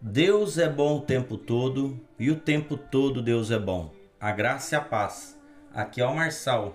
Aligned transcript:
Deus 0.00 0.56
é 0.56 0.66
bom 0.66 0.96
o 0.96 1.00
tempo 1.02 1.36
todo 1.36 2.00
e 2.18 2.30
o 2.30 2.36
tempo 2.36 2.74
todo 2.74 3.20
Deus 3.20 3.50
é 3.50 3.58
bom. 3.58 3.92
A 4.18 4.32
graça 4.32 4.74
e 4.74 4.78
a 4.78 4.80
paz. 4.80 5.38
Aqui 5.74 6.00
é 6.00 6.06
o 6.06 6.16
Marçal. 6.16 6.74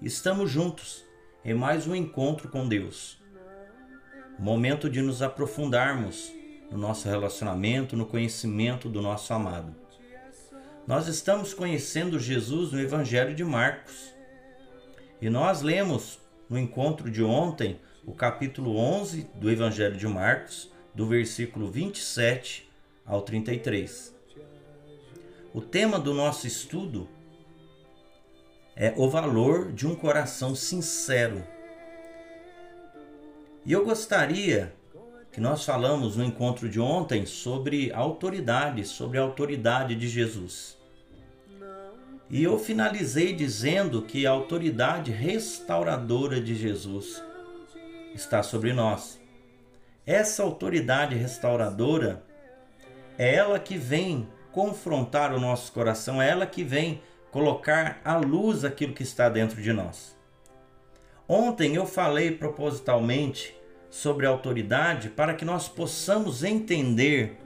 Estamos 0.00 0.50
juntos 0.50 1.04
em 1.44 1.52
mais 1.52 1.86
um 1.86 1.94
encontro 1.94 2.48
com 2.48 2.66
Deus. 2.66 3.22
Momento 4.38 4.88
de 4.88 5.02
nos 5.02 5.20
aprofundarmos 5.20 6.32
no 6.70 6.78
nosso 6.78 7.06
relacionamento, 7.06 7.98
no 7.98 8.06
conhecimento 8.06 8.88
do 8.88 9.02
nosso 9.02 9.34
amado. 9.34 9.76
Nós 10.86 11.06
estamos 11.06 11.52
conhecendo 11.52 12.18
Jesus 12.18 12.72
no 12.72 12.80
Evangelho 12.80 13.34
de 13.34 13.44
Marcos. 13.44 14.14
E 15.20 15.28
nós 15.28 15.60
lemos 15.60 16.18
no 16.48 16.58
encontro 16.58 17.10
de 17.10 17.22
ontem 17.22 17.78
o 18.06 18.12
capítulo 18.12 18.76
11 18.76 19.28
do 19.34 19.50
Evangelho 19.50 19.96
de 19.96 20.06
Marcos, 20.06 20.70
do 20.94 21.06
versículo 21.06 21.70
27 21.70 22.68
ao 23.04 23.22
33. 23.22 24.14
O 25.52 25.60
tema 25.60 25.98
do 25.98 26.12
nosso 26.12 26.46
estudo 26.46 27.08
é 28.76 28.92
o 28.96 29.08
valor 29.08 29.72
de 29.72 29.86
um 29.86 29.94
coração 29.94 30.54
sincero. 30.54 31.44
E 33.64 33.72
eu 33.72 33.84
gostaria 33.84 34.74
que 35.32 35.40
nós 35.40 35.64
falamos 35.64 36.16
no 36.16 36.24
encontro 36.24 36.68
de 36.68 36.78
ontem 36.78 37.24
sobre 37.24 37.92
autoridade, 37.92 38.84
sobre 38.84 39.18
a 39.18 39.22
autoridade 39.22 39.94
de 39.94 40.08
Jesus. 40.08 40.76
E 42.28 42.42
eu 42.42 42.58
finalizei 42.58 43.32
dizendo 43.32 44.02
que 44.02 44.26
a 44.26 44.30
autoridade 44.30 45.10
restauradora 45.10 46.40
de 46.40 46.54
Jesus 46.54 47.22
está 48.14 48.42
sobre 48.42 48.72
nós. 48.72 49.20
Essa 50.06 50.42
autoridade 50.42 51.14
restauradora 51.14 52.22
é 53.18 53.34
ela 53.34 53.58
que 53.58 53.76
vem 53.76 54.28
confrontar 54.52 55.32
o 55.32 55.40
nosso 55.40 55.72
coração, 55.72 56.20
é 56.20 56.28
ela 56.28 56.46
que 56.46 56.62
vem 56.62 57.02
colocar 57.30 58.00
à 58.04 58.16
luz 58.16 58.64
aquilo 58.64 58.94
que 58.94 59.02
está 59.02 59.28
dentro 59.28 59.60
de 59.60 59.72
nós. 59.72 60.16
Ontem 61.26 61.74
eu 61.74 61.86
falei 61.86 62.30
propositalmente 62.30 63.56
sobre 63.90 64.26
autoridade 64.26 65.08
para 65.08 65.34
que 65.34 65.44
nós 65.44 65.68
possamos 65.68 66.44
entender 66.44 67.38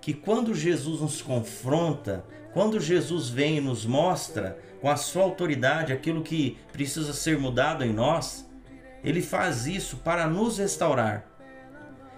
que 0.00 0.12
quando 0.12 0.54
Jesus 0.54 1.00
nos 1.00 1.22
confronta, 1.22 2.24
quando 2.52 2.80
Jesus 2.80 3.28
vem 3.28 3.58
e 3.58 3.60
nos 3.60 3.86
mostra 3.86 4.58
com 4.80 4.88
a 4.88 4.96
sua 4.96 5.22
autoridade 5.22 5.92
aquilo 5.92 6.22
que 6.22 6.58
precisa 6.72 7.12
ser 7.12 7.38
mudado 7.38 7.84
em 7.84 7.92
nós, 7.92 8.49
ele 9.02 9.22
faz 9.22 9.66
isso 9.66 9.98
para 9.98 10.26
nos 10.26 10.58
restaurar. 10.58 11.26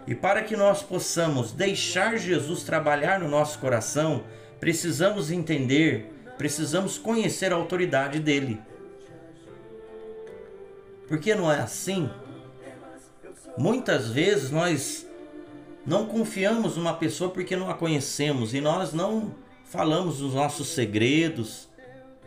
E 0.07 0.15
para 0.15 0.43
que 0.43 0.57
nós 0.57 0.83
possamos 0.83 1.53
deixar 1.53 2.17
Jesus 2.17 2.63
trabalhar 2.65 3.21
no 3.21 3.29
nosso 3.29 3.59
coração, 3.59 4.25
precisamos 4.59 5.31
entender, 5.31 6.13
precisamos 6.37 6.99
conhecer 6.99 7.53
a 7.53 7.57
autoridade 7.57 8.19
dele. 8.19 8.61
Porque 11.07 11.35
não 11.35 11.53
é 11.53 11.61
assim 11.61 12.11
Muitas 13.57 14.09
vezes 14.09 14.51
nós 14.51 15.07
não 15.85 16.07
confiamos 16.07 16.77
numa 16.77 16.95
pessoa 16.95 17.31
porque 17.31 17.55
não 17.55 17.69
a 17.69 17.75
conhecemos 17.75 18.55
e 18.55 18.61
nós 18.61 18.93
não 18.93 19.35
falamos 19.65 20.19
dos 20.19 20.35
nossos 20.35 20.69
segredos, 20.69 21.69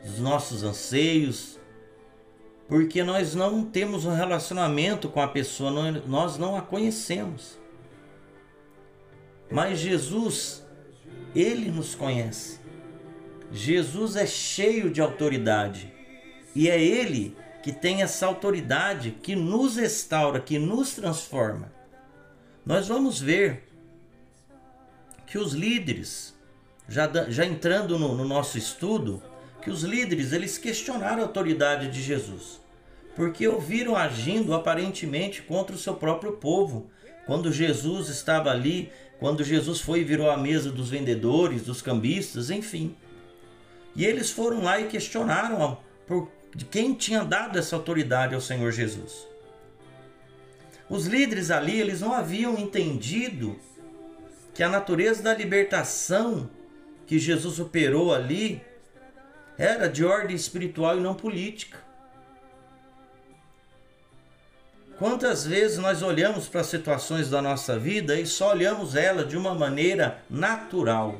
dos 0.04 0.20
nossos 0.20 0.64
anseios, 0.64 1.60
porque 2.68 3.04
nós 3.04 3.36
não 3.36 3.64
temos 3.64 4.06
um 4.06 4.14
relacionamento 4.14 5.08
com 5.10 5.22
a 5.22 5.28
pessoa, 5.28 5.72
nós 6.08 6.38
não 6.38 6.56
a 6.56 6.62
conhecemos. 6.62 7.60
Mas 9.52 9.80
Jesus, 9.80 10.66
ele 11.36 11.70
nos 11.70 11.94
conhece. 11.94 12.60
Jesus 13.52 14.16
é 14.16 14.26
cheio 14.26 14.90
de 14.90 15.00
autoridade 15.00 15.94
e 16.56 16.68
é 16.70 16.82
ele 16.82 17.38
que 17.62 17.72
tem 17.72 18.02
essa 18.02 18.26
autoridade 18.26 19.12
que 19.12 19.36
nos 19.36 19.76
restaura, 19.76 20.40
que 20.40 20.58
nos 20.58 20.96
transforma. 20.96 21.72
Nós 22.66 22.88
vamos 22.88 23.20
ver 23.20 23.64
que 25.28 25.38
os 25.38 25.54
líderes, 25.54 26.36
já, 26.88 27.10
já 27.30 27.46
entrando 27.46 27.98
no, 28.00 28.16
no 28.16 28.26
nosso 28.26 28.58
estudo, 28.58 29.22
que 29.66 29.72
os 29.72 29.82
líderes 29.82 30.32
eles 30.32 30.60
questionaram 30.60 31.24
a 31.24 31.26
autoridade 31.26 31.88
de 31.90 32.00
Jesus, 32.00 32.62
porque 33.16 33.48
ouviram 33.48 33.96
agindo 33.96 34.54
aparentemente 34.54 35.42
contra 35.42 35.76
o 35.76 35.80
seu 35.80 35.96
próprio 35.96 36.34
povo. 36.34 36.88
Quando 37.26 37.52
Jesus 37.52 38.08
estava 38.10 38.52
ali, 38.52 38.92
quando 39.20 39.44
Jesus 39.44 39.82
foi 39.82 40.02
e 40.02 40.04
virou 40.04 40.30
a 40.30 40.38
mesa 40.38 40.70
dos 40.70 40.92
vendedores, 40.92 41.64
dos 41.64 41.82
cambistas, 41.82 42.52
enfim. 42.52 42.96
E 43.96 44.06
eles 44.06 44.30
foram 44.30 44.62
lá 44.62 44.80
e 44.80 44.86
questionaram 44.86 45.80
por 46.06 46.30
quem 46.70 46.94
tinha 46.94 47.24
dado 47.24 47.58
essa 47.58 47.76
autoridade 47.76 48.36
ao 48.36 48.42
Senhor 48.42 48.72
Jesus. 48.72 49.28
Os 50.88 51.08
líderes 51.08 51.50
ali, 51.50 51.82
eles 51.82 52.02
não 52.02 52.14
haviam 52.14 52.56
entendido 52.60 53.60
que 54.54 54.62
a 54.62 54.70
natureza 54.70 55.24
da 55.24 55.34
libertação 55.34 56.48
que 57.08 57.18
Jesus 57.18 57.60
operou 57.60 58.14
ali 58.14 58.62
era 59.58 59.88
de 59.88 60.04
ordem 60.04 60.36
espiritual 60.36 60.98
e 60.98 61.02
não 61.02 61.14
política. 61.14 61.78
Quantas 64.98 65.46
vezes 65.46 65.78
nós 65.78 66.02
olhamos 66.02 66.48
para 66.48 66.62
as 66.62 66.68
situações 66.68 67.30
da 67.30 67.42
nossa 67.42 67.78
vida 67.78 68.18
e 68.18 68.26
só 68.26 68.52
olhamos 68.52 68.96
ela 68.96 69.26
de 69.26 69.36
uma 69.36 69.54
maneira 69.54 70.24
natural? 70.30 71.20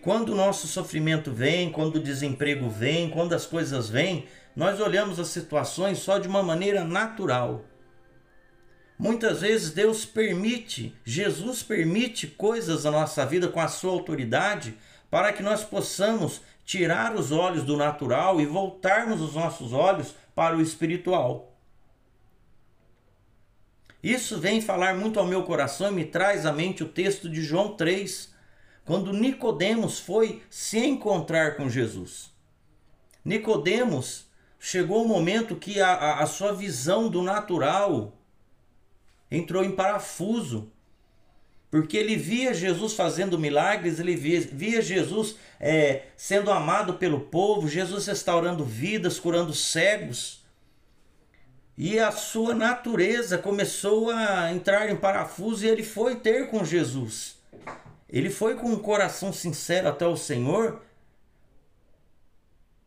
Quando 0.00 0.30
o 0.30 0.36
nosso 0.36 0.68
sofrimento 0.68 1.32
vem, 1.32 1.72
quando 1.72 1.96
o 1.96 2.02
desemprego 2.02 2.70
vem, 2.70 3.10
quando 3.10 3.34
as 3.34 3.46
coisas 3.46 3.90
vêm, 3.90 4.26
nós 4.54 4.80
olhamos 4.80 5.18
as 5.18 5.28
situações 5.28 5.98
só 5.98 6.18
de 6.18 6.28
uma 6.28 6.42
maneira 6.42 6.84
natural. 6.84 7.64
Muitas 8.96 9.40
vezes 9.40 9.72
Deus 9.72 10.04
permite, 10.04 10.94
Jesus 11.04 11.62
permite 11.62 12.26
coisas 12.26 12.84
na 12.84 12.92
nossa 12.92 13.26
vida 13.26 13.48
com 13.48 13.60
a 13.60 13.66
sua 13.68 13.92
autoridade 13.92 14.76
para 15.10 15.32
que 15.32 15.42
nós 15.42 15.64
possamos 15.64 16.42
tirar 16.70 17.16
os 17.16 17.32
olhos 17.32 17.64
do 17.64 17.76
natural 17.76 18.40
e 18.40 18.46
voltarmos 18.46 19.20
os 19.20 19.34
nossos 19.34 19.72
olhos 19.72 20.14
para 20.36 20.56
o 20.56 20.60
espiritual. 20.60 21.52
Isso 24.00 24.38
vem 24.38 24.60
falar 24.60 24.94
muito 24.94 25.18
ao 25.18 25.26
meu 25.26 25.42
coração 25.42 25.88
e 25.88 25.94
me 25.96 26.04
traz 26.04 26.46
à 26.46 26.52
mente 26.52 26.84
o 26.84 26.88
texto 26.88 27.28
de 27.28 27.42
João 27.42 27.74
3, 27.74 28.32
quando 28.84 29.12
Nicodemos 29.12 29.98
foi 29.98 30.44
se 30.48 30.78
encontrar 30.78 31.56
com 31.56 31.68
Jesus. 31.68 32.30
Nicodemos 33.24 34.28
chegou 34.56 35.02
o 35.02 35.06
um 35.06 35.08
momento 35.08 35.56
que 35.56 35.80
a, 35.80 35.92
a, 35.92 36.22
a 36.22 36.26
sua 36.28 36.52
visão 36.52 37.08
do 37.08 37.20
natural 37.20 38.16
entrou 39.28 39.64
em 39.64 39.72
parafuso 39.72 40.70
porque 41.70 41.96
ele 41.96 42.16
via 42.16 42.52
Jesus 42.52 42.94
fazendo 42.94 43.38
milagres, 43.38 44.00
ele 44.00 44.16
via, 44.16 44.40
via 44.40 44.82
Jesus 44.82 45.36
é, 45.60 46.02
sendo 46.16 46.50
amado 46.50 46.94
pelo 46.94 47.20
povo, 47.20 47.68
Jesus 47.68 48.06
restaurando 48.06 48.64
vidas, 48.64 49.20
curando 49.20 49.54
cegos. 49.54 50.40
E 51.78 51.98
a 51.98 52.10
sua 52.10 52.54
natureza 52.54 53.38
começou 53.38 54.10
a 54.10 54.52
entrar 54.52 54.90
em 54.90 54.96
parafuso 54.96 55.64
e 55.64 55.68
ele 55.68 55.84
foi 55.84 56.16
ter 56.16 56.50
com 56.50 56.64
Jesus. 56.64 57.36
Ele 58.08 58.28
foi 58.28 58.56
com 58.56 58.72
um 58.72 58.78
coração 58.78 59.32
sincero 59.32 59.88
até 59.88 60.06
o 60.06 60.16
Senhor 60.16 60.82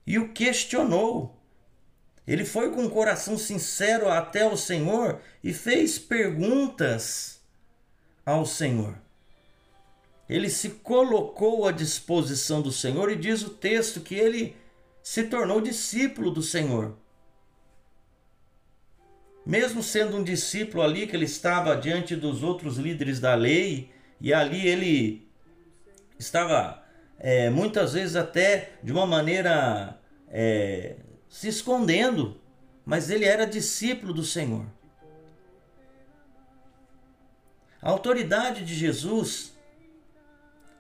e 0.06 0.20
o 0.20 0.34
questionou. 0.34 1.40
Ele 2.28 2.44
foi 2.44 2.70
com 2.72 2.84
um 2.84 2.90
coração 2.90 3.38
sincero 3.38 4.10
até 4.10 4.46
o 4.46 4.58
Senhor 4.58 5.20
e 5.42 5.54
fez 5.54 5.98
perguntas 5.98 7.42
ao 8.26 8.46
Senhor. 8.46 8.96
Ele 10.30 10.50
se 10.50 10.70
colocou 10.70 11.68
à 11.68 11.72
disposição 11.72 12.62
do 12.62 12.72
Senhor 12.72 13.12
e 13.12 13.16
diz 13.16 13.44
o 13.44 13.50
texto 13.50 14.00
que 14.00 14.16
ele 14.16 14.56
se 15.02 15.24
tornou 15.26 15.60
discípulo 15.60 16.32
do 16.32 16.42
Senhor. 16.42 16.96
Mesmo 19.46 19.84
sendo 19.84 20.18
um 20.18 20.24
discípulo 20.24 20.82
ali 20.82 21.06
que 21.06 21.16
ele 21.16 21.26
estava 21.26 21.76
diante 21.76 22.16
dos 22.16 22.42
outros 22.42 22.78
líderes 22.78 23.20
da 23.20 23.36
lei, 23.36 23.92
e 24.22 24.34
ali 24.34 24.66
ele 24.66 25.28
estava 26.18 26.82
é, 27.20 27.50
muitas 27.50 27.92
vezes 27.92 28.16
até 28.16 28.72
de 28.82 28.94
uma 28.94 29.06
maneira 29.06 30.00
é, 30.30 30.96
se 31.28 31.50
escondendo, 31.50 32.40
mas 32.86 33.10
ele 33.10 33.26
era 33.26 33.46
discípulo 33.46 34.14
do 34.14 34.24
Senhor. 34.24 34.66
A 37.84 37.90
autoridade 37.90 38.64
de 38.64 38.74
Jesus 38.74 39.54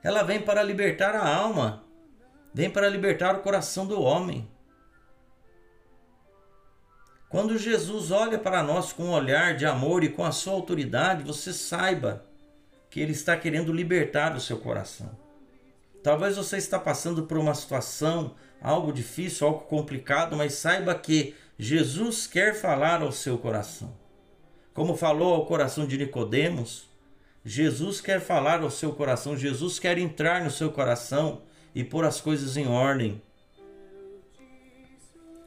ela 0.01 0.23
vem 0.23 0.41
para 0.41 0.63
libertar 0.63 1.13
a 1.15 1.35
alma, 1.35 1.83
vem 2.53 2.69
para 2.69 2.87
libertar 2.87 3.35
o 3.35 3.41
coração 3.41 3.85
do 3.85 4.01
homem. 4.01 4.49
Quando 7.27 7.57
Jesus 7.57 8.09
olha 8.09 8.39
para 8.39 8.63
nós 8.63 8.93
com 8.93 9.03
um 9.03 9.11
olhar 9.11 9.55
de 9.55 9.65
amor 9.65 10.03
e 10.03 10.09
com 10.09 10.23
a 10.23 10.31
sua 10.31 10.53
autoridade, 10.53 11.23
você 11.23 11.51
saiba 11.51 12.23
que 12.89 13.01
ele 13.01 13.11
está 13.11 13.35
querendo 13.35 13.73
libertar 13.73 14.33
o 14.35 14.39
seu 14.39 14.57
coração. 14.57 15.11
Talvez 16.01 16.37
você 16.37 16.57
está 16.57 16.79
passando 16.79 17.23
por 17.23 17.37
uma 17.37 17.53
situação, 17.55 18.35
algo 18.61 18.93
difícil, 18.93 19.47
algo 19.47 19.61
complicado, 19.61 20.37
mas 20.37 20.53
saiba 20.53 20.95
que 20.95 21.35
Jesus 21.57 22.27
quer 22.27 22.55
falar 22.55 23.01
ao 23.01 23.11
seu 23.11 23.37
coração. 23.37 23.93
Como 24.73 24.95
falou 24.95 25.33
ao 25.33 25.45
coração 25.45 25.85
de 25.85 25.97
Nicodemos, 25.97 26.92
Jesus 27.45 27.99
quer 27.99 28.21
falar 28.21 28.61
ao 28.61 28.71
seu 28.71 28.93
coração, 28.93 29.37
Jesus 29.37 29.77
quer 29.77 29.97
entrar 29.97 30.43
no 30.43 30.51
seu 30.51 30.71
coração 30.71 31.41
e 31.75 31.83
pôr 31.83 32.05
as 32.05 32.21
coisas 32.21 32.55
em 32.55 32.67
ordem. 32.67 33.21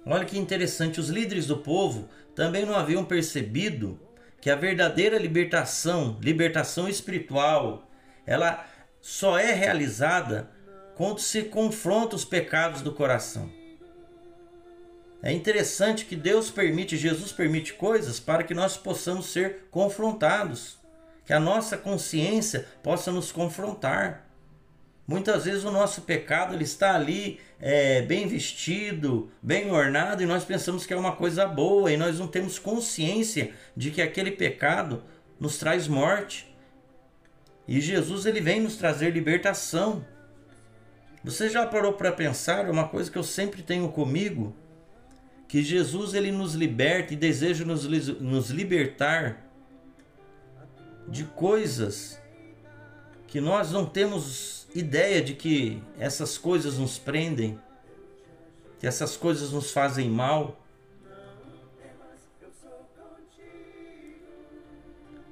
Olha 0.05 0.25
que 0.25 0.39
interessante, 0.39 1.01
os 1.01 1.09
líderes 1.09 1.47
do 1.47 1.57
povo 1.57 2.09
também 2.35 2.67
não 2.67 2.75
haviam 2.75 3.05
percebido 3.05 3.99
que 4.41 4.51
a 4.51 4.55
verdadeira 4.55 5.19
libertação, 5.19 6.19
libertação 6.21 6.89
espiritual, 6.89 7.91
ela 8.27 8.65
só 9.01 9.39
é 9.39 9.53
realizada 9.53 10.51
quando 10.95 11.21
se 11.21 11.45
confronta 11.45 12.15
os 12.15 12.25
pecados 12.25 12.83
do 12.83 12.93
coração. 12.93 13.51
É 15.23 15.33
interessante 15.33 16.05
que 16.05 16.15
Deus 16.15 16.51
permite, 16.51 16.97
Jesus 16.97 17.33
permite 17.33 17.73
coisas 17.73 18.21
para 18.21 18.45
que 18.45 18.55
nós 18.55 18.77
possamos 18.77 19.27
ser 19.27 19.67
confrontados, 19.71 20.79
que 21.27 21.33
a 21.33 21.41
nossa 21.41 21.77
consciência 21.77 22.67
possa 22.85 23.11
nos 23.11 23.33
confrontar. 23.33 24.25
Muitas 25.07 25.45
vezes 25.45 25.65
o 25.65 25.73
nosso 25.73 26.03
pecado 26.03 26.55
ele 26.55 26.65
está 26.65 26.95
ali 26.95 27.41
é, 27.61 28.03
bem 28.03 28.29
vestido, 28.29 29.31
bem 29.43 29.71
ornado, 29.71 30.23
e 30.23 30.27
nós 30.27 30.45
pensamos 30.45 30.87
que 30.87 30.95
é 30.95 30.97
uma 30.97 31.17
coisa 31.17 31.47
boa, 31.47 31.93
e 31.93 31.97
nós 31.97 32.19
não 32.19 32.29
temos 32.29 32.61
consciência 32.61 33.53
de 33.77 33.91
que 33.91 34.01
aquele 34.01 34.31
pecado 34.31 35.03
nos 35.39 35.59
traz 35.59 35.89
morte. 35.89 36.55
E 37.67 37.81
Jesus 37.81 38.25
ele 38.25 38.41
vem 38.41 38.61
nos 38.61 38.77
trazer 38.77 39.11
libertação. 39.11 40.05
Você 41.25 41.49
já 41.49 41.67
parou 41.67 41.93
para 41.93 42.13
pensar 42.13 42.71
uma 42.71 42.87
coisa 42.87 43.11
que 43.11 43.19
eu 43.19 43.25
sempre 43.25 43.63
tenho 43.63 43.89
comigo? 43.89 44.55
Que 45.49 45.63
Jesus 45.63 46.15
ele 46.15 46.31
nos 46.31 46.55
liberta 46.55 47.15
e 47.15 47.17
deseja 47.17 47.65
nos, 47.65 47.85
nos 48.21 48.51
libertar 48.51 49.46
de 51.09 51.25
coisas 51.25 52.21
que 53.27 53.41
nós 53.41 53.71
não 53.71 53.85
temos 53.87 54.67
ideia 54.75 55.23
de 55.23 55.35
que 55.35 55.83
essas 55.99 56.37
coisas 56.37 56.79
nos 56.79 56.99
prendem, 56.99 57.59
que 58.79 58.87
essas 58.87 59.17
coisas 59.17 59.53
nos 59.53 59.71
fazem 59.71 60.11
mal. 60.11 60.59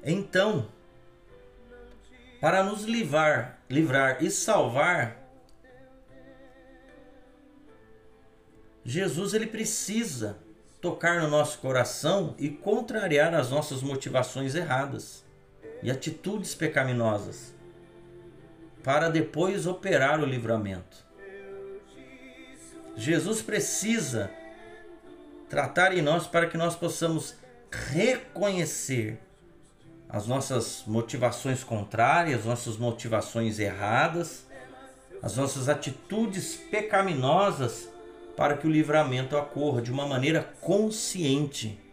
Então, 0.02 0.68
para 2.40 2.62
nos 2.62 2.84
livrar, 2.84 3.58
livrar 3.70 4.22
e 4.22 4.30
salvar, 4.30 5.22
Jesus 8.84 9.32
ele 9.32 9.46
precisa 9.46 10.38
tocar 10.80 11.22
no 11.22 11.28
nosso 11.28 11.58
coração 11.58 12.34
e 12.38 12.50
contrariar 12.50 13.34
as 13.34 13.50
nossas 13.50 13.80
motivações 13.80 14.54
erradas 14.54 15.24
e 15.84 15.90
atitudes 15.90 16.54
pecaminosas 16.54 17.52
para 18.82 19.10
depois 19.10 19.66
operar 19.66 20.18
o 20.20 20.24
livramento. 20.24 21.04
Jesus 22.96 23.42
precisa 23.42 24.30
tratar 25.48 25.96
em 25.96 26.00
nós 26.00 26.26
para 26.26 26.46
que 26.46 26.56
nós 26.56 26.74
possamos 26.74 27.36
reconhecer 27.70 29.18
as 30.08 30.26
nossas 30.26 30.84
motivações 30.86 31.62
contrárias, 31.62 32.46
nossas 32.46 32.78
motivações 32.78 33.58
erradas, 33.58 34.46
as 35.22 35.36
nossas 35.36 35.68
atitudes 35.68 36.54
pecaminosas, 36.54 37.88
para 38.36 38.56
que 38.56 38.66
o 38.66 38.70
livramento 38.70 39.36
ocorra 39.36 39.82
de 39.82 39.90
uma 39.92 40.06
maneira 40.06 40.42
consciente 40.60 41.83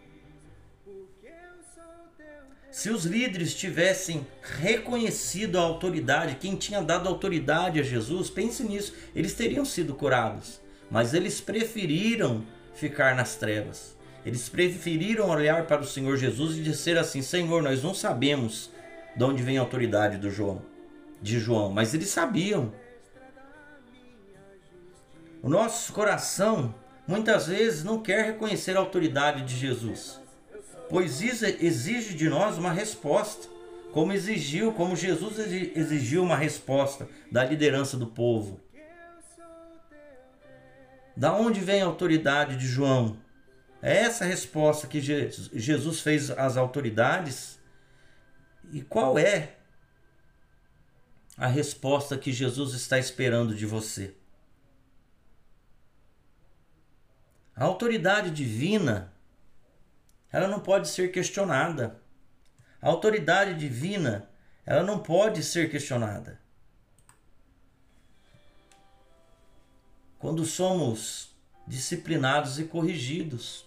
se 2.71 2.89
os 2.89 3.03
líderes 3.03 3.53
tivessem 3.53 4.25
reconhecido 4.41 5.57
a 5.57 5.62
autoridade, 5.62 6.38
quem 6.39 6.56
tinha 6.56 6.81
dado 6.81 7.09
autoridade 7.09 7.81
a 7.81 7.83
Jesus, 7.83 8.29
pense 8.29 8.63
nisso, 8.63 8.94
eles 9.13 9.33
teriam 9.33 9.65
sido 9.65 9.94
curados. 9.94 10.62
Mas 10.89 11.13
eles 11.13 11.41
preferiram 11.41 12.45
ficar 12.73 13.13
nas 13.13 13.35
trevas. 13.35 13.97
Eles 14.25 14.47
preferiram 14.47 15.29
olhar 15.29 15.68
para 15.68 15.81
o 15.81 15.85
Senhor 15.85 16.15
Jesus 16.15 16.57
e 16.57 16.63
dizer 16.63 16.97
assim: 16.97 17.21
Senhor, 17.21 17.62
nós 17.62 17.83
não 17.83 17.94
sabemos 17.94 18.71
de 19.15 19.24
onde 19.24 19.44
vem 19.44 19.57
a 19.57 19.62
autoridade 19.62 20.17
do 20.17 20.31
João, 20.31 20.62
de 21.21 21.39
João, 21.39 21.71
mas 21.71 21.94
eles 21.94 22.09
sabiam. 22.09 22.71
O 25.41 25.50
nosso 25.50 25.91
coração 25.91 26.74
muitas 27.06 27.47
vezes 27.47 27.83
não 27.83 28.01
quer 28.01 28.25
reconhecer 28.25 28.77
a 28.77 28.79
autoridade 28.79 29.44
de 29.44 29.57
Jesus 29.57 30.21
pois 30.91 31.21
isso 31.21 31.45
exige 31.45 32.13
de 32.13 32.27
nós 32.27 32.57
uma 32.57 32.73
resposta, 32.73 33.47
como 33.93 34.11
exigiu, 34.11 34.73
como 34.73 34.93
Jesus 34.93 35.39
exigiu 35.39 36.21
uma 36.21 36.35
resposta 36.35 37.07
da 37.31 37.45
liderança 37.45 37.95
do 37.95 38.07
povo. 38.07 38.59
Da 41.15 41.33
onde 41.33 41.61
vem 41.61 41.81
a 41.81 41.85
autoridade 41.85 42.57
de 42.57 42.67
João? 42.67 43.17
É 43.81 43.99
essa 44.01 44.25
resposta 44.25 44.85
que 44.85 44.99
Jesus 44.99 46.01
fez 46.01 46.29
às 46.29 46.57
autoridades? 46.57 47.57
E 48.73 48.81
qual 48.81 49.17
é 49.17 49.55
a 51.38 51.47
resposta 51.47 52.17
que 52.17 52.33
Jesus 52.33 52.73
está 52.73 52.99
esperando 52.99 53.55
de 53.55 53.65
você? 53.65 54.13
A 57.55 57.63
autoridade 57.63 58.29
divina 58.29 59.11
ela 60.31 60.47
não 60.47 60.59
pode 60.59 60.88
ser 60.88 61.11
questionada. 61.11 62.00
A 62.81 62.88
autoridade 62.88 63.53
divina, 63.53 64.29
ela 64.65 64.83
não 64.83 65.00
pode 65.00 65.43
ser 65.43 65.69
questionada. 65.69 66.39
Quando 70.17 70.45
somos 70.45 71.31
disciplinados 71.67 72.59
e 72.59 72.65
corrigidos. 72.65 73.65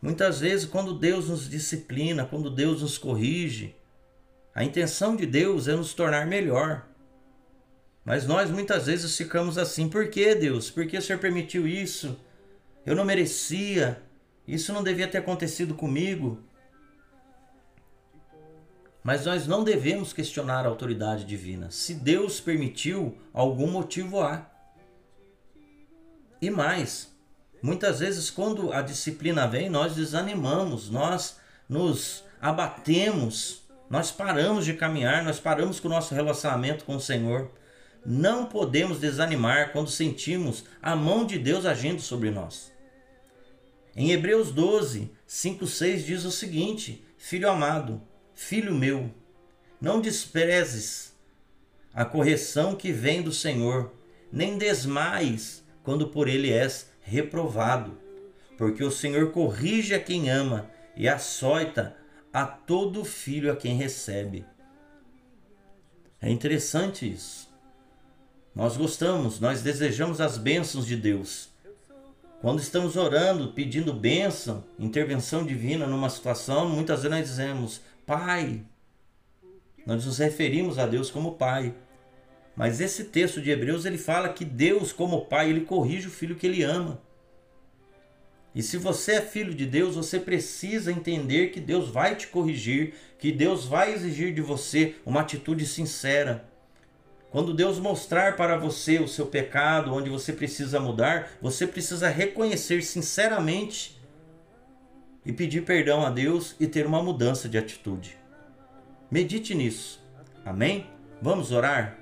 Muitas 0.00 0.40
vezes, 0.40 0.66
quando 0.66 0.98
Deus 0.98 1.28
nos 1.28 1.48
disciplina, 1.48 2.26
quando 2.26 2.50
Deus 2.50 2.82
nos 2.82 2.98
corrige, 2.98 3.74
a 4.54 4.62
intenção 4.62 5.16
de 5.16 5.24
Deus 5.24 5.66
é 5.66 5.74
nos 5.74 5.94
tornar 5.94 6.26
melhor. 6.26 6.86
Mas 8.04 8.26
nós 8.26 8.50
muitas 8.50 8.86
vezes 8.86 9.16
ficamos 9.16 9.56
assim: 9.56 9.88
por 9.88 10.08
que 10.08 10.34
Deus? 10.34 10.70
Por 10.70 10.86
que 10.86 10.98
o 10.98 11.02
Senhor 11.02 11.18
permitiu 11.18 11.66
isso? 11.66 12.18
Eu 12.84 12.94
não 12.94 13.04
merecia, 13.04 14.02
isso 14.46 14.72
não 14.72 14.82
devia 14.82 15.08
ter 15.08 15.18
acontecido 15.18 15.74
comigo. 15.74 16.42
Mas 19.02 19.26
nós 19.26 19.46
não 19.46 19.62
devemos 19.62 20.12
questionar 20.12 20.64
a 20.64 20.68
autoridade 20.68 21.24
divina. 21.24 21.70
Se 21.70 21.94
Deus 21.94 22.40
permitiu, 22.40 23.18
algum 23.32 23.70
motivo 23.70 24.20
há. 24.20 24.50
E 26.40 26.50
mais, 26.50 27.14
muitas 27.62 28.00
vezes 28.00 28.30
quando 28.30 28.72
a 28.72 28.82
disciplina 28.82 29.46
vem, 29.46 29.68
nós 29.68 29.94
desanimamos, 29.94 30.90
nós 30.90 31.38
nos 31.68 32.24
abatemos, 32.40 33.62
nós 33.88 34.10
paramos 34.10 34.64
de 34.64 34.74
caminhar, 34.74 35.22
nós 35.22 35.38
paramos 35.38 35.80
com 35.80 35.88
o 35.88 35.90
nosso 35.90 36.14
relacionamento 36.14 36.84
com 36.84 36.96
o 36.96 37.00
Senhor. 37.00 37.50
Não 38.04 38.44
podemos 38.46 39.00
desanimar 39.00 39.72
quando 39.72 39.88
sentimos 39.90 40.64
a 40.82 40.94
mão 40.94 41.24
de 41.24 41.38
Deus 41.38 41.64
agindo 41.64 42.02
sobre 42.02 42.30
nós. 42.30 42.73
Em 43.96 44.10
Hebreus 44.10 44.50
12, 44.50 45.10
5, 45.26 45.66
6 45.66 46.04
diz 46.04 46.24
o 46.24 46.32
seguinte: 46.32 47.04
Filho 47.16 47.48
amado, 47.48 48.02
filho 48.34 48.74
meu, 48.74 49.10
não 49.80 50.00
desprezes 50.00 51.14
a 51.92 52.04
correção 52.04 52.74
que 52.74 52.90
vem 52.90 53.22
do 53.22 53.32
Senhor, 53.32 53.92
nem 54.32 54.58
desmais 54.58 55.64
quando 55.84 56.08
por 56.08 56.26
ele 56.26 56.50
és 56.50 56.90
reprovado, 57.02 57.96
porque 58.58 58.82
o 58.82 58.90
Senhor 58.90 59.30
corrige 59.30 59.94
a 59.94 60.00
quem 60.00 60.28
ama 60.28 60.70
e 60.96 61.08
açoita 61.08 61.96
a 62.32 62.44
todo 62.44 63.04
filho 63.04 63.52
a 63.52 63.56
quem 63.56 63.76
recebe. 63.76 64.44
É 66.20 66.28
interessante 66.28 67.08
isso. 67.08 67.48
Nós 68.54 68.76
gostamos, 68.76 69.38
nós 69.38 69.62
desejamos 69.62 70.20
as 70.20 70.38
bênçãos 70.38 70.86
de 70.86 70.96
Deus. 70.96 71.53
Quando 72.44 72.60
estamos 72.60 72.94
orando, 72.94 73.52
pedindo 73.52 73.90
bênção, 73.90 74.62
intervenção 74.78 75.46
divina 75.46 75.86
numa 75.86 76.10
situação, 76.10 76.68
muitas 76.68 77.02
vezes 77.02 77.16
nós 77.16 77.26
dizemos: 77.26 77.80
Pai, 78.04 78.60
Nós 79.86 80.04
nos 80.04 80.18
referimos 80.18 80.78
a 80.78 80.86
Deus 80.86 81.10
como 81.10 81.36
Pai. 81.36 81.74
Mas 82.54 82.82
esse 82.82 83.04
texto 83.04 83.40
de 83.40 83.50
Hebreus 83.50 83.86
ele 83.86 83.96
fala 83.96 84.28
que 84.28 84.44
Deus, 84.44 84.92
como 84.92 85.24
Pai, 85.24 85.48
ele 85.48 85.62
corrige 85.62 86.08
o 86.08 86.10
filho 86.10 86.36
que 86.36 86.46
ele 86.46 86.62
ama. 86.62 87.00
E 88.54 88.62
se 88.62 88.76
você 88.76 89.12
é 89.12 89.20
filho 89.22 89.54
de 89.54 89.64
Deus, 89.64 89.96
você 89.96 90.20
precisa 90.20 90.92
entender 90.92 91.48
que 91.48 91.60
Deus 91.60 91.88
vai 91.88 92.14
te 92.14 92.26
corrigir, 92.26 92.92
que 93.18 93.32
Deus 93.32 93.64
vai 93.64 93.94
exigir 93.94 94.34
de 94.34 94.42
você 94.42 94.96
uma 95.06 95.22
atitude 95.22 95.64
sincera. 95.64 96.46
Quando 97.34 97.52
Deus 97.52 97.80
mostrar 97.80 98.36
para 98.36 98.56
você 98.56 99.00
o 99.00 99.08
seu 99.08 99.26
pecado, 99.26 99.92
onde 99.92 100.08
você 100.08 100.32
precisa 100.32 100.78
mudar, 100.78 101.32
você 101.42 101.66
precisa 101.66 102.08
reconhecer 102.08 102.80
sinceramente 102.80 104.00
e 105.26 105.32
pedir 105.32 105.64
perdão 105.64 106.06
a 106.06 106.10
Deus 106.10 106.54
e 106.60 106.68
ter 106.68 106.86
uma 106.86 107.02
mudança 107.02 107.48
de 107.48 107.58
atitude. 107.58 108.16
Medite 109.10 109.52
nisso. 109.52 110.00
Amém? 110.44 110.86
Vamos 111.20 111.50
orar? 111.50 111.98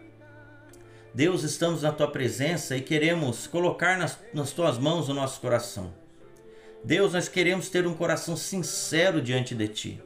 Deus, 1.14 1.44
estamos 1.44 1.80
na 1.80 1.92
tua 1.92 2.08
presença 2.08 2.76
e 2.76 2.82
queremos 2.82 3.46
colocar 3.46 3.96
nas, 3.96 4.18
nas 4.34 4.50
tuas 4.50 4.76
mãos 4.76 5.08
o 5.08 5.14
nosso 5.14 5.40
coração. 5.40 5.94
Deus, 6.84 7.14
nós 7.14 7.26
queremos 7.26 7.70
ter 7.70 7.86
um 7.86 7.94
coração 7.94 8.36
sincero 8.36 9.22
diante 9.22 9.54
de 9.54 9.68
ti. 9.68 10.02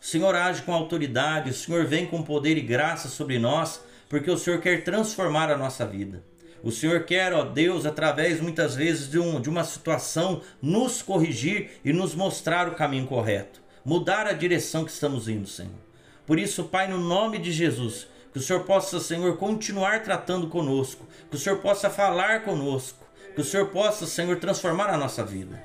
O 0.00 0.04
Senhor 0.06 0.36
age 0.36 0.62
com 0.62 0.72
autoridade, 0.72 1.50
o 1.50 1.52
Senhor 1.52 1.84
vem 1.84 2.06
com 2.06 2.22
poder 2.22 2.56
e 2.56 2.60
graça 2.60 3.08
sobre 3.08 3.40
nós 3.40 3.84
porque 4.08 4.30
o 4.30 4.38
Senhor 4.38 4.60
quer 4.60 4.84
transformar 4.84 5.50
a 5.50 5.56
nossa 5.56 5.86
vida. 5.86 6.22
O 6.62 6.72
Senhor 6.72 7.04
quer, 7.04 7.32
ó 7.32 7.44
Deus, 7.44 7.86
através 7.86 8.40
muitas 8.40 8.74
vezes 8.74 9.10
de, 9.10 9.18
um, 9.18 9.40
de 9.40 9.48
uma 9.48 9.64
situação, 9.64 10.42
nos 10.60 11.02
corrigir 11.02 11.70
e 11.84 11.92
nos 11.92 12.14
mostrar 12.14 12.68
o 12.68 12.74
caminho 12.74 13.06
correto, 13.06 13.60
mudar 13.84 14.26
a 14.26 14.32
direção 14.32 14.84
que 14.84 14.90
estamos 14.90 15.28
indo, 15.28 15.46
Senhor. 15.46 15.86
Por 16.26 16.38
isso, 16.38 16.64
Pai, 16.64 16.88
no 16.88 16.98
nome 16.98 17.38
de 17.38 17.52
Jesus, 17.52 18.08
que 18.32 18.38
o 18.38 18.42
Senhor 18.42 18.64
possa, 18.64 18.98
Senhor, 18.98 19.36
continuar 19.36 20.02
tratando 20.02 20.48
conosco, 20.48 21.06
que 21.30 21.36
o 21.36 21.38
Senhor 21.38 21.58
possa 21.60 21.88
falar 21.88 22.42
conosco, 22.42 23.06
que 23.34 23.40
o 23.40 23.44
Senhor 23.44 23.68
possa, 23.68 24.06
Senhor, 24.06 24.36
transformar 24.38 24.90
a 24.90 24.96
nossa 24.96 25.24
vida. 25.24 25.62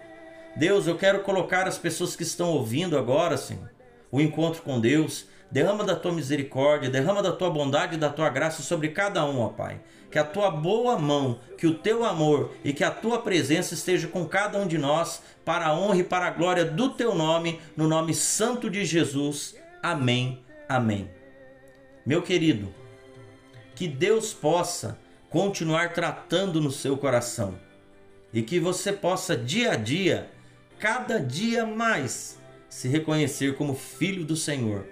Deus, 0.56 0.86
eu 0.86 0.98
quero 0.98 1.22
colocar 1.22 1.68
as 1.68 1.78
pessoas 1.78 2.16
que 2.16 2.24
estão 2.24 2.50
ouvindo 2.50 2.98
agora, 2.98 3.38
Senhor, 3.38 3.72
o 4.12 4.22
encontro 4.22 4.62
com 4.62 4.80
Deus, 4.80 5.26
Derrama 5.52 5.84
da 5.84 5.98
tua 5.98 6.14
misericórdia, 6.14 6.90
derrama 6.90 7.22
da 7.22 7.34
tua 7.34 7.50
bondade 7.50 7.96
e 7.96 8.00
da 8.00 8.10
tua 8.10 8.30
graça 8.30 8.64
sobre 8.64 8.88
cada 8.90 9.26
um, 9.26 9.42
ó 9.42 9.50
Pai. 9.50 9.82
Que 10.10 10.18
a 10.18 10.24
tua 10.24 10.50
boa 10.50 10.98
mão, 10.98 11.40
que 11.58 11.68
o 11.68 11.74
teu 11.74 12.06
amor 12.06 12.52
e 12.64 12.72
que 12.72 12.86
a 12.86 12.92
tua 12.92 13.22
presença 13.22 13.74
esteja 13.74 14.08
com 14.08 14.26
cada 14.26 14.58
um 14.58 14.66
de 14.66 14.78
nós, 14.78 15.22
para 15.44 15.68
a 15.68 15.78
honra 15.78 15.98
e 15.98 16.04
para 16.04 16.28
a 16.28 16.32
glória 16.32 16.64
do 16.64 16.90
teu 16.92 17.14
nome, 17.14 17.60
no 17.76 17.86
nome 17.86 18.14
santo 18.14 18.70
de 18.70 18.86
Jesus. 18.86 19.56
Amém. 19.84 20.40
Amém. 20.70 21.10
Meu 22.06 22.22
querido, 22.22 22.74
que 23.76 23.90
Deus 23.90 24.34
possa 24.34 24.98
continuar 25.30 25.92
tratando 25.94 26.62
no 26.62 26.72
seu 26.72 26.96
coração 26.96 27.60
e 28.34 28.42
que 28.42 28.58
você 28.58 28.94
possa 28.94 29.36
dia 29.36 29.74
a 29.74 29.76
dia, 29.76 30.30
cada 30.80 31.20
dia 31.20 31.66
mais, 31.66 32.38
se 32.70 32.88
reconhecer 32.88 33.56
como 33.58 33.76
filho 33.76 34.24
do 34.24 34.36
Senhor 34.36 34.86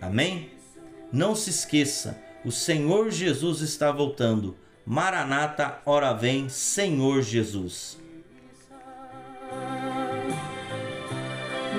Amém? 0.00 0.50
Não 1.12 1.34
se 1.34 1.50
esqueça, 1.50 2.18
o 2.44 2.50
Senhor 2.50 3.10
Jesus 3.10 3.60
está 3.60 3.92
voltando. 3.92 4.56
Maranata, 4.86 5.78
ora 5.84 6.12
vem, 6.14 6.48
Senhor 6.48 7.20
Jesus. 7.22 7.98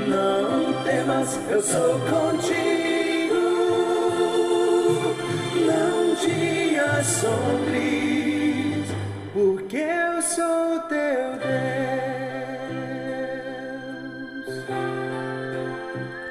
Não 0.07 0.83
temas, 0.83 1.39
eu 1.49 1.61
sou 1.61 1.99
contigo. 2.01 2.61
Não 5.65 6.15
te 6.15 6.75
assombres, 6.99 7.25
porque 9.33 9.77
eu 9.77 10.21
sou 10.21 10.79
teu. 10.87 11.50